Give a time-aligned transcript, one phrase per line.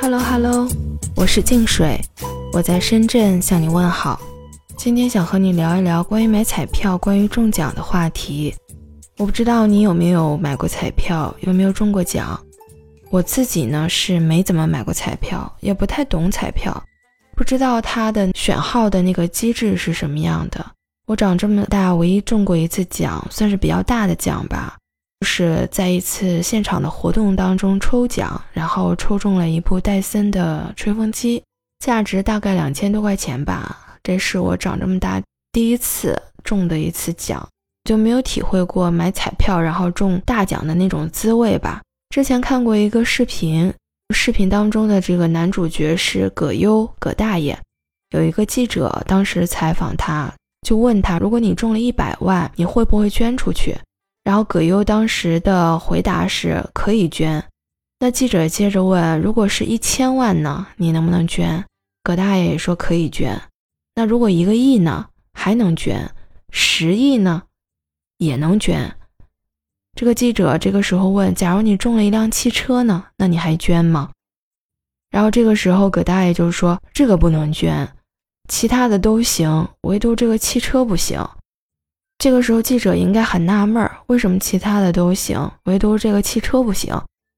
[0.00, 0.68] Hello Hello，
[1.16, 2.00] 我是静水，
[2.52, 4.20] 我在深圳向你问好。
[4.76, 8.54] 今天想和你聊一聊关于买彩票、关于中奖的话题。
[9.18, 12.38] 我不知道你有没有买过彩票，有没有中过奖。
[13.10, 16.84] 我自己呢是没怎么买过彩票，也不太懂彩票，
[17.34, 20.64] 不知道它的选号的那个机制是什么样的。
[21.06, 24.75] 我长这么大唯一中过一次奖，算是比较大的奖吧。
[25.24, 31.42] 是在一次现场的活动当中抽奖，然后抽中了一部戴森的吹风机，
[31.78, 33.98] 价值大概两千多块钱吧。
[34.02, 35.20] 这是我长这么大
[35.52, 37.48] 第一次中的一次奖，
[37.84, 41.82] 就没有体会过买彩票然后中大奖的那种滋味吧。
[42.10, 43.72] 之前看过一个视频，
[44.14, 47.58] 视频当中的这个男主角是葛优，葛大爷。
[48.10, 50.32] 有一个记者当时采访他，
[50.66, 53.76] 就问他：如果你中了一百万，你会不会捐出去？
[54.26, 57.44] 然后葛优当时的回答是可以捐。
[58.00, 60.66] 那记者接着问：“如果是一千万呢？
[60.78, 61.64] 你能不能捐？”
[62.02, 63.40] 葛大爷也说可以捐。
[63.94, 65.06] 那如果一个亿呢？
[65.32, 66.10] 还能捐？
[66.50, 67.44] 十亿呢？
[68.18, 68.96] 也能捐。
[69.94, 73.04] 这个记者这个时候问：“假如你中了一辆汽车呢？
[73.18, 74.10] 那你还捐吗？”
[75.08, 77.88] 然后这个时候葛大爷就说：“这个不能捐，
[78.48, 81.24] 其他的都行，唯独这个汽车不行。”
[82.26, 86.92] 这个时候，记者应该很纳闷儿，为什么其他的都行，唯独这个汽车不行？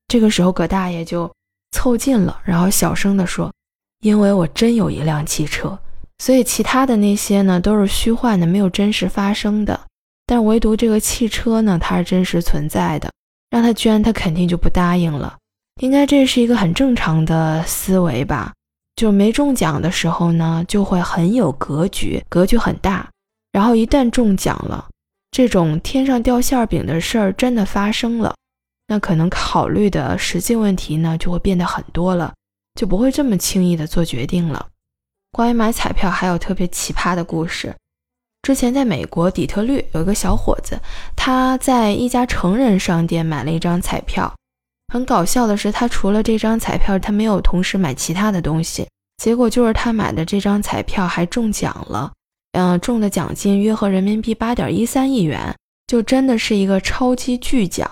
[0.07, 1.31] 这个时候，葛大爷就
[1.73, 3.53] 凑近了，然后小声地说
[4.01, 5.79] ：“因为我真有一辆汽车，
[6.21, 9.79] 所以其他的那些呢都是虚幻的，没有真实发生的。
[10.25, 13.11] 但唯独这个汽车呢，它是真实存在的。
[13.51, 15.37] 让他捐，他肯定就不答应了。
[15.83, 18.55] 应该这是一个很正常的思维吧？
[18.97, 23.07] 就没中奖的时候呢，就会很有格局，格局很大。”
[23.59, 24.87] 然后一旦中奖了，
[25.33, 28.33] 这种天上掉馅饼的事儿真的发生了，
[28.87, 32.33] 那可能考虑的实际问题呢就会变得很多了，
[32.77, 34.69] 就不会这么轻易的做决定了。
[35.33, 37.75] 关于买彩票还有特别奇葩的故事，
[38.43, 40.79] 之前在美国底特律有一个小伙子，
[41.17, 44.33] 他在一家成人商店买了一张彩票，
[44.95, 52.13] 很搞笑的是，他除了这张彩票，他没有同时买其他的东西，结果就是他买的这张彩票还中奖了。
[52.59, 55.55] 嗯，中的奖金约合人民币八点一三亿元，
[55.87, 57.89] 就真的是一个超级巨奖。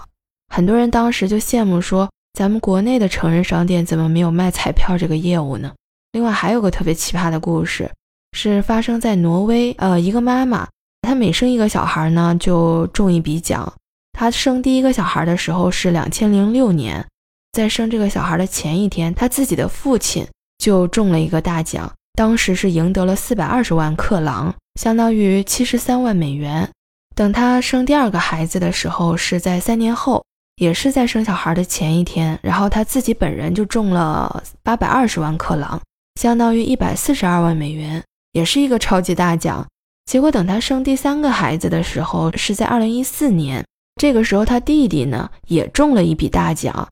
[0.53, 5.73] 很多人当时就羡慕说，咱们国内的成人商店怎么没有卖彩票这个业务呢？
[6.11, 7.89] 另外还有个特别奇葩的故事，
[8.33, 9.71] 是发生在挪威。
[9.79, 10.67] 呃，一个妈妈，
[11.03, 13.73] 她每生一个小孩呢，就中一笔奖。
[14.13, 17.07] 她生第一个小孩的时候是两千零六年，
[17.53, 20.27] 在生这个小孩的前一天，她自己的父亲
[20.59, 21.93] 就中了一个大奖。
[22.17, 26.67] 当时是赢得了四百二十万克朗，相当于七十三万美元。
[27.15, 30.25] 等他生第二个孩子的时候，是在三年后，
[30.57, 35.79] 也是在生小孩的前一天，然后他自己本人就中了八百二十万克朗，
[36.19, 38.03] 相当于一百四十二万美元，
[38.33, 39.67] 也是一个超级大奖。
[40.07, 43.63] 结果等他生第三个孩子的时候，是在二零一四年，
[44.01, 46.89] 这个时候他弟弟呢也中了一笔大奖，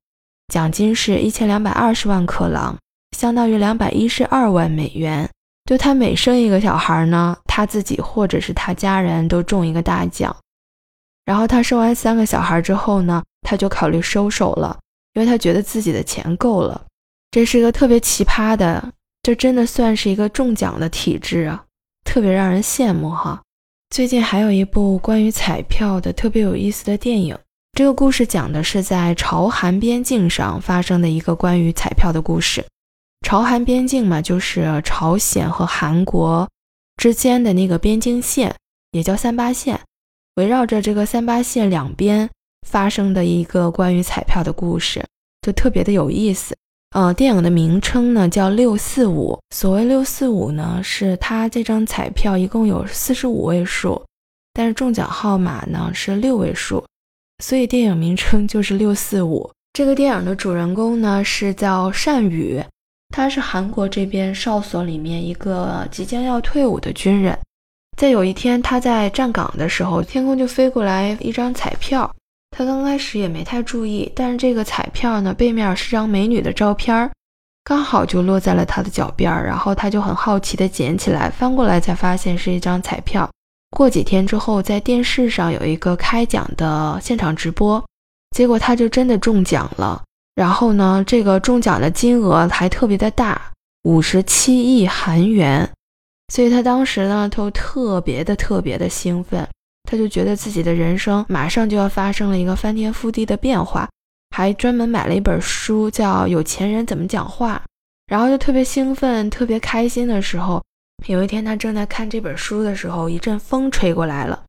[0.53, 2.77] 奖金是一千两百二十万克朗。
[3.15, 5.27] 相当于两百一十二万美元。
[5.65, 10.37] 就他每生一个小孩呢，他自己或者是他家人都中一个大奖。
[11.25, 14.79] 然后他生完三个小孩之后呢，他就考虑收手了，
[15.15, 16.85] 因为他觉得自己的钱够了。
[17.31, 18.93] 这是个特别奇葩的，
[19.23, 21.65] 这真的算是一个中奖的体质啊，
[22.05, 23.41] 特别让人羡慕哈。
[23.89, 27.39] 最近还有一部关于彩票的特别有意思的电影，
[27.73, 32.63] 这个故事讲的是在朝韩边境上发生的一个关于彩票的故事。
[33.25, 36.47] 朝韩边境嘛，就是朝鲜和韩国
[36.99, 38.55] 之间的那个边境线，
[38.93, 39.81] 也叫三八线。
[40.35, 42.29] 围绕着这个三八线两边
[42.69, 45.03] 发生的一个关于彩票的故事，
[45.41, 46.55] 就特别的有意思。
[46.91, 49.41] 呃，电影的名称呢叫六四五。
[49.55, 54.01] 所谓六四五呢，是它这张彩票一共有四十五位数，
[54.53, 56.85] 但是中奖号码呢是六位数，
[57.43, 59.51] 所以电影名称就是六四五。
[59.73, 62.63] 这个电影的主人公呢是叫单宇。
[63.15, 67.39] 他是韩国这边哨所里面一个即将要退伍的军人，
[67.97, 72.13] 在有一天他在站岗的时候，天空就飞过来一张彩票。
[72.51, 77.09] 他刚开始也没太注意，但是这个彩票呢，背面是张美女的照片，
[77.63, 79.31] 刚好就落在了他的脚边。
[79.45, 83.31] 然后他就很好奇的捡起来，翻过来才发现是一张彩票。
[83.77, 87.81] 过几天之后，在电视上有一个开奖的现场直播，
[88.37, 90.03] 结果他就真的中奖了。
[90.35, 93.53] 然后呢，这个中奖的金额还特别的大，
[93.85, 95.71] 五十七亿韩元，
[96.33, 99.47] 所以他当时呢都特别的特别的兴奋，
[99.89, 103.89] 他就觉得自己的人生马上就要发生了一个翻天覆地的变化，
[104.31, 107.63] 还专门买了一本书，叫《有钱人怎么讲话》，
[108.07, 110.61] 然后就特别兴奋、特别开心的时候，
[111.07, 114.43] 有一天他正在看这本书的时候，一阵风吹过来了，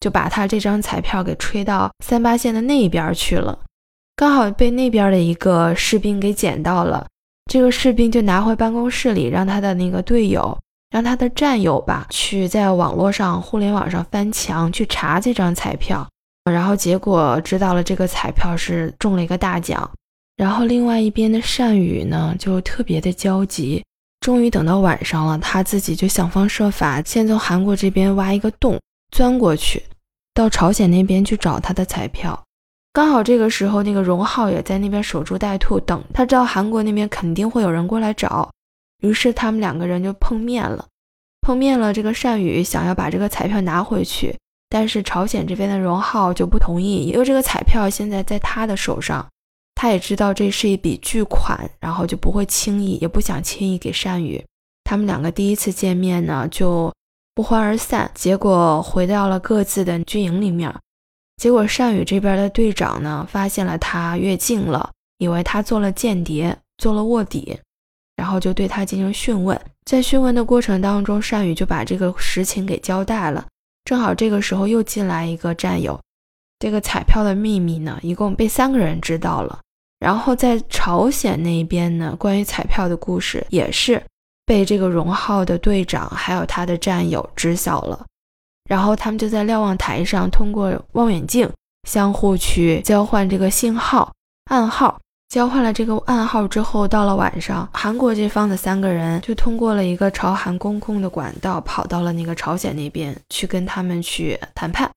[0.00, 3.58] 就把他这张彩票给吹到三八线的那一边去了，
[4.16, 7.06] 刚好被那边的一个士兵给捡到了。
[7.52, 10.58] 这个士兵就拿回办公室里，让他的那个队友，
[10.90, 16.08] 让他的战友吧，去在网络上、互联网上翻墙去查这张彩票，
[16.50, 19.88] 然后结果知道了这个彩票是中了一个大奖。
[20.36, 23.84] 然后另外一边的单宇呢，就特别的焦急。
[24.20, 28.80] 终于等到晚上了，他自己就想方设法，先从韩国这边挖一个洞，
[29.14, 29.84] 钻过去，
[30.34, 32.42] 到朝鲜那边去找他的彩票。
[32.96, 38.50] 刚好这个时候，那个荣浩也在那边守株待兔，等他知道韩国那边肯定会有人过来找，
[39.02, 40.82] 于是他们两个人就碰面了。
[41.42, 44.34] 碰面了，这个单宇想要把这个彩票拿回去，
[44.70, 49.26] 但是朝鲜这边的荣浩就不同意，因为这个彩票现在在他的手上，
[49.74, 54.42] 他也知道这是一笔巨款，然后就不会轻易，也不想轻易给单宇。
[54.84, 56.90] 他们两个第一次见面呢，就
[57.34, 60.74] 不欢而散，结果回到了各自的军营里面。
[61.36, 67.58] 结果单宇这边的队长呢，发现了他越境了，以为他做了间谍，做了卧底，
[68.16, 69.60] 然后就对他进行讯问。
[69.84, 73.46] 在讯问的过程当中，单宇就把这个实情给交代了。
[73.84, 76.00] 正好这个时候又进来一个战友，
[76.58, 79.60] 这个彩票的秘密呢，一共被三个人知道了。
[79.98, 84.02] 然后在朝鲜那边呢，关于彩票的故事也是
[84.44, 88.04] 被这个荣浩的队长还有他的战友知晓了。
[88.66, 91.48] 然后他们就在瞭望台上通过望远镜
[91.88, 94.12] 相互去交换这个信号
[94.50, 94.98] 暗号，
[95.28, 104.90] 交换了这个暗号之后，到了晚上，韩国这方的三个人就通过了一个朝韩公共的管道，跑到了那个朝鲜那边去跟他们去谈判。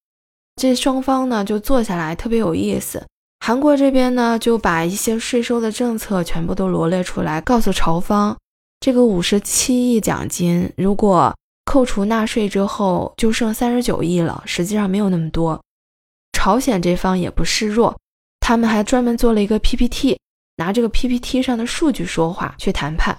[0.55, 3.05] 这双方呢就坐下来，特别有意思。
[3.45, 8.35] 韩国这边呢就把一些税收的政策全部都罗列出来，告诉朝方，
[8.79, 11.33] 这个五十七亿奖金如果。
[11.69, 14.41] 扣除纳税之后，就剩三十九亿了。
[14.47, 15.63] 实际上没有那么多。
[16.33, 17.95] 朝鲜这方也不示弱，
[18.39, 20.17] 他们还专门做了一个 PPT，
[20.55, 23.15] 拿这个 PPT 上的数据说话去谈判。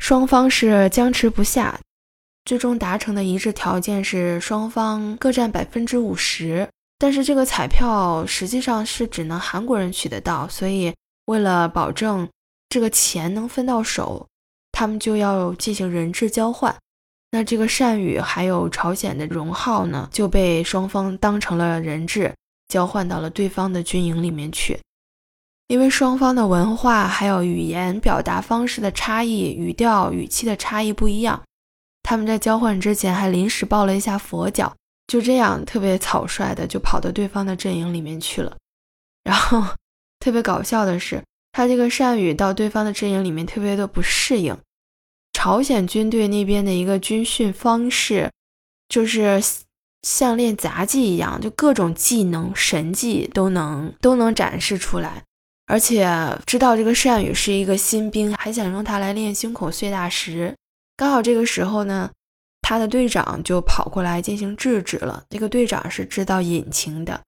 [0.00, 1.80] 双方是僵持不下，
[2.44, 6.68] 最终达成的一致条件是双方各占百分之五十。
[6.98, 10.92] 但是这个彩票实际上是只能韩国人取得到，所以
[11.24, 12.28] 为了保证
[12.68, 14.26] 这个钱能分到手，
[14.72, 16.76] 他们就要进行人质交换。
[17.34, 22.32] 那这个单宇还有朝鲜的荣浩呢，就被双方当成了人质，
[22.68, 24.78] 交换到了对方的军营里面去。
[25.66, 31.42] 因为双方的文化还有语言表达方式的差异、语调、语气的差异不一样，
[32.04, 34.72] 他们在交换之前还临时抱了一下佛脚，
[35.08, 38.56] 就这样特别草率的就跑到对方的阵营里面去了。
[39.24, 39.60] 然后
[40.20, 41.20] 特别搞笑的是，
[41.50, 44.56] 他这个善宇到对方的阵营里面特别的不适应。
[45.44, 48.30] 朝鲜军队那边的一个军训方式，
[48.88, 49.38] 就是
[50.00, 55.22] 像练杂技一样，就各种技能、神技都能都能展示出来。
[55.66, 56.08] 而且
[56.46, 60.56] 知道这个单宇是一个新兵，还想用他来练胸口碎大石。
[60.96, 62.10] 刚好这个时候呢，
[62.62, 65.24] 他的队长就跑过来进行制止了。
[65.28, 67.20] 这个队长是知道隐情的，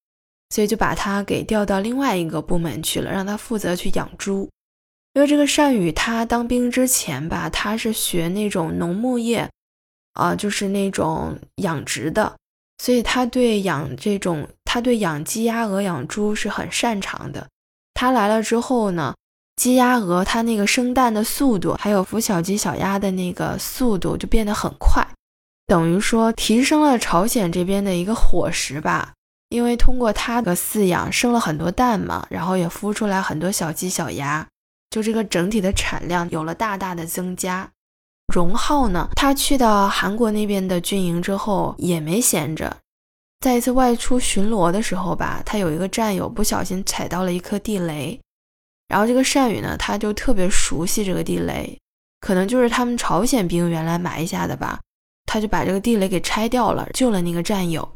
[0.49, 4.49] 所以就把他给调到另外一个部门去了，让他负责去养猪。
[5.17, 9.49] 因为这个单宇他当兵之前吧，他是学那种农牧业，
[10.13, 12.37] 啊，就是那种养殖的，
[12.77, 17.47] 所以他对养这种，他对养鸡鸭鹅养猪是很擅长的。
[17.95, 19.15] 他来了之后呢，
[19.57, 25.03] 鸡鸭鹅它那个生蛋的速度，还有孵小鸡小鸭的那个速度就变得很快，
[25.67, 29.15] 等于说提升了朝鲜这边的一个伙食吧。
[29.49, 34.47] 因为通过他的饲养，生了很多蛋嘛，然后也孵出来很多小鸡小鸭。
[34.91, 37.71] 就这个整体的产量有了大大的增加。
[38.35, 42.77] 荣浩呢，他去到韩国那边的军营之后也没闲着，
[43.41, 48.21] 在一次外出巡逻的时候吧，他有一个战友不小心踩到了一颗地雷，
[48.89, 51.79] 然后这个单宇呢，他就特别熟悉这个地雷，
[52.21, 54.81] 可能就是他们朝鲜兵原来埋下的吧，
[55.27, 57.89] 他就把这个地雷给拆掉了，救了那个战友，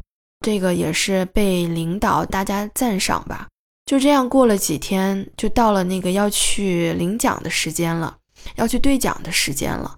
[0.45, 3.49] 这个也是被领导大家赞赏吧。
[3.85, 8.17] 就这样过了几天，就到了那个要去领奖的时间了，
[8.55, 9.97] 要去兑奖的时间了。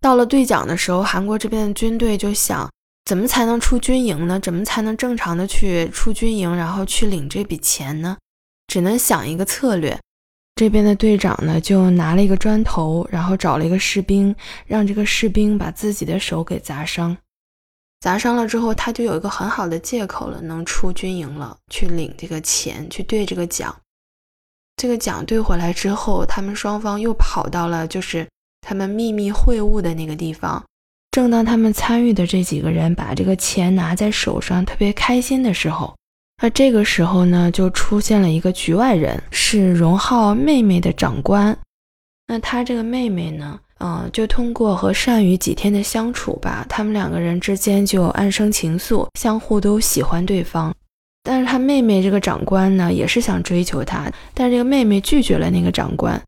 [0.00, 2.70] 到了兑奖的时候，韩国这边的军队就想，
[3.04, 4.38] 怎么才能出军营呢？
[4.38, 8.16] 怎么才能正常的去出军营，然后去领这笔钱呢？
[8.68, 9.98] 只能想一个策略。
[10.54, 14.32] 这边的队长呢，就拿了一个砖头，然后找了一个士兵，
[14.66, 17.16] 让这个士兵把自己的手给砸伤。
[18.04, 23.74] 砸伤了之后，他就有一个很好的借口了，能出军营了，去领这个钱，去兑这个奖。
[24.76, 28.28] 这个奖兑回来之后，他们双方又跑到了就是
[28.60, 30.62] 他们秘密会晤的那个地方。
[31.12, 35.96] 正当他们参与的这几个人把这个钱拿在手上，特别开心的时候，
[36.42, 41.56] 那这个时候呢，就出现了一个局外人，是荣浩妹妹的长官。
[42.26, 50.74] 那他这个妹妹呢，嗯，就通过和善宇几天的相处吧，他们两个人之间就暗生情愫，相互都喜欢对方。
[51.22, 56.20] 但是他妹妹这个长官呢，也是想追求他，但是这个妹妹拒绝了那个长官。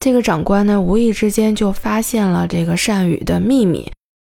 [0.00, 3.90] 这个长官呢，无意之间就发现了这个善宇的秘密。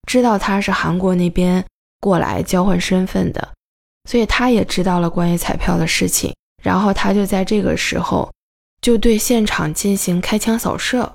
[0.07, 1.63] 知道他是韩国那边
[1.99, 3.49] 过来交换身份的，
[4.09, 6.33] 所以他也知道了关于彩票的事情。
[6.63, 8.31] 然后他就在这个时候
[8.81, 11.11] 就对现场进行开枪扫射。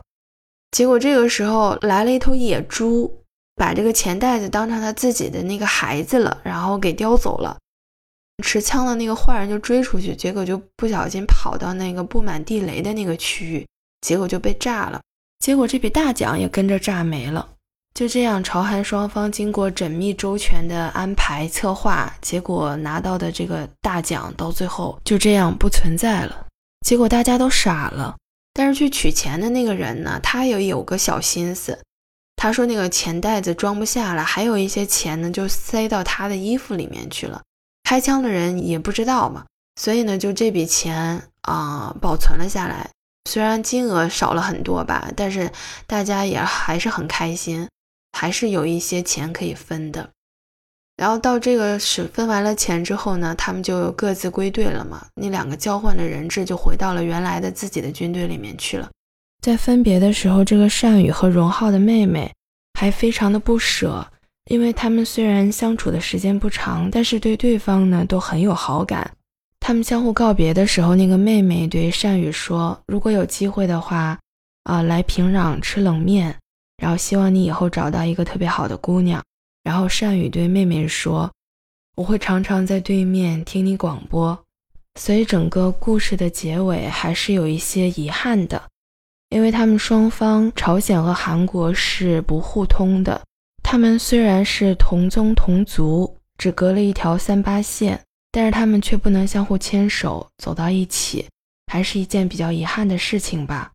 [0.73, 3.23] 结果这个时候来了一头野猪，
[3.55, 7.57] 把这个钱袋子当成他自己的那个孩子了，然后给叼走了。
[8.43, 13.67] 持枪的那个坏人就追出去，结果就不小心跑到那个布满地雷的那个区域，
[14.00, 15.00] 结果就被炸了。
[15.38, 17.47] 结果这笔大奖也跟着炸没了。
[17.95, 26.47] 就这样，朝韩双方经过缜密周全的安排策划，结果拿到的这个大奖到最后就这样不存在了。
[26.87, 28.17] 结果大家都傻了。
[28.54, 31.78] 但是去取钱的那个人呢，他也有个小心思。
[32.37, 37.42] 他说那个钱袋子装不下了，还有一些钱呢，就塞到他的衣服里面去了。
[37.85, 39.44] 开枪的人也不知道嘛，
[39.80, 42.90] 所以呢，就这笔钱啊保存了下来。
[43.30, 45.52] 虽然金额少了很多吧，但是
[45.87, 47.68] 大家也还是很开心。
[48.14, 50.11] 还是有一些钱可以分的，
[51.02, 55.04] 然后到这个是分完了钱之后呢，他们就各自归队了嘛。
[55.16, 58.88] 那两个交换的人质就回到了原来的自己的军队里面去了。
[59.40, 62.32] 在分别的时候，这个善宇和荣浩的妹妹
[62.78, 64.06] 还非常的不舍，
[64.49, 69.11] 因为他们虽然相处的时间不长，但是对对方呢都很有好感。
[69.59, 74.16] 他们相互告别的时候，那个妹妹对善宇说：“如果有机会的话，
[74.62, 76.32] 啊，来平壤吃冷面。”
[76.80, 79.21] 然后希望你以后找到一个特别好的姑娘。
[79.62, 81.31] 然后善宇对妹妹说
[81.97, 84.38] ：“我会常常在对面听你广播。”
[85.00, 88.62] 所以整个故事的结尾还是有一些遗憾的，
[89.31, 93.19] 因为他们双方朝鲜和韩国是不互通的。
[93.62, 97.99] 他们虽然是同宗同族，只隔了一条三八线，
[98.31, 101.25] 但是他们却不能相互牵手走到一起，
[101.73, 103.71] 还是一件比较遗憾的事情吧。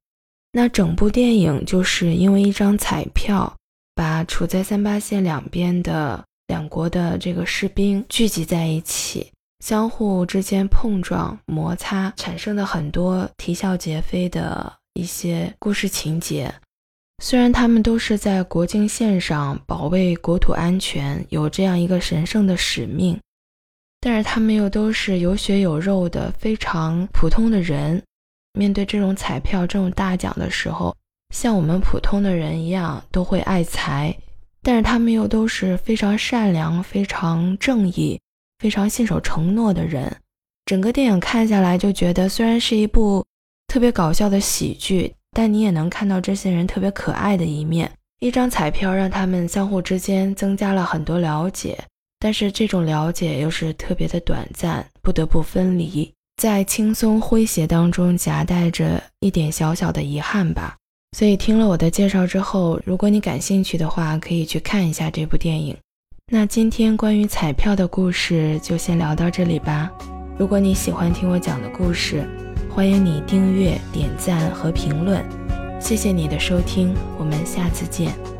[0.51, 3.51] 那整部电影就是因为一张彩票，
[3.98, 9.32] 把处在三八线两边的两国的这个士兵聚集在一起，
[9.66, 16.54] 相互之间碰撞摩擦，产生的很多啼笑皆非的一些故事情节。
[17.24, 23.20] 虽然他们都是在国境线上保卫国土安全，有这样一个神圣的使命，
[24.00, 28.04] 但是他们又都是有血有肉的非常普通的人。
[28.54, 30.96] 面对这种彩票、这种大奖的时候，
[31.34, 34.15] 像我们普通的人一样都会爱财，
[34.62, 38.19] 但是他们又都是非常善良、非常正义、
[38.60, 40.15] 非常信守承诺的人。
[40.65, 43.25] 整个电影看下来，就觉得虽然是一部
[43.67, 47.91] 特别搞笑的喜剧，但你也能看到这些人特别可爱的一面。
[48.19, 51.77] 一张彩票让他们相互之间增加了很多了解，
[52.19, 56.12] 但是这种了解又是特别的短暂，不得不分离。
[56.41, 60.75] 在轻松诙谐当中夹带着一点小小的遗憾吧，
[61.16, 65.76] 所以听了我的介绍之后，如果你感兴趣的话，可以去看一下这部电影。
[66.32, 69.90] 那今天关于彩票的故事就先聊到这里吧。
[70.38, 72.28] 如果你喜欢听我讲的故事，
[72.70, 75.24] 欢迎你订阅、点赞和评论。
[75.80, 78.37] 谢谢你的收听，我们下次见。